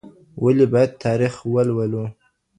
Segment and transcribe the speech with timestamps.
[0.43, 2.09] ولي بايد تاريخ ولولو؟